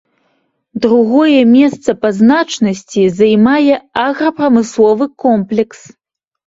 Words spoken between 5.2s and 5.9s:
комплекс.